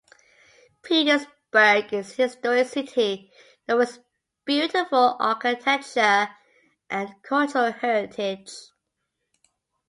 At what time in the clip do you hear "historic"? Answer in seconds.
2.23-2.67